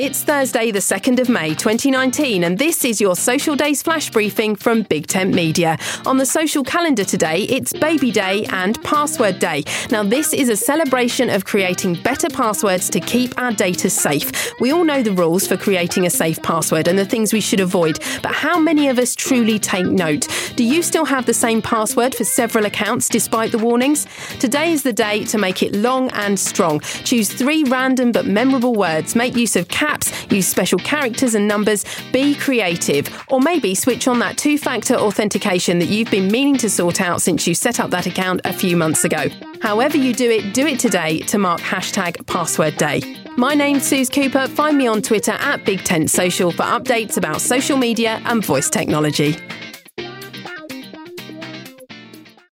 [0.00, 4.54] It's Thursday, the 2nd of May 2019, and this is your Social Days flash briefing
[4.54, 5.76] from Big Tent Media.
[6.06, 9.64] On the social calendar today, it's Baby Day and Password Day.
[9.90, 14.52] Now, this is a celebration of creating better passwords to keep our data safe.
[14.60, 17.58] We all know the rules for creating a safe password and the things we should
[17.58, 20.28] avoid, but how many of us truly take note?
[20.58, 24.08] Do you still have the same password for several accounts despite the warnings?
[24.40, 26.80] Today is the day to make it long and strong.
[26.80, 31.84] Choose three random but memorable words, make use of caps, use special characters and numbers,
[32.12, 36.68] be creative, or maybe switch on that two factor authentication that you've been meaning to
[36.68, 39.28] sort out since you set up that account a few months ago.
[39.62, 43.00] However, you do it, do it today to mark hashtag password day.
[43.36, 44.48] My name's Suze Cooper.
[44.48, 48.68] Find me on Twitter at Big Tent Social for updates about social media and voice
[48.68, 49.36] technology.